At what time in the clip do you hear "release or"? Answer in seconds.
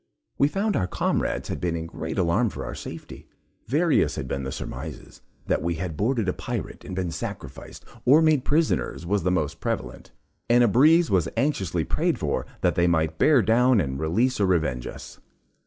13.99-14.47